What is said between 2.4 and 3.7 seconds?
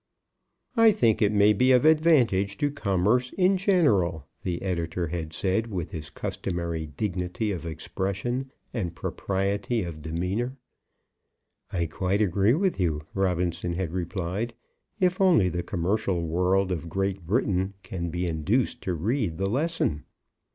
to commerce in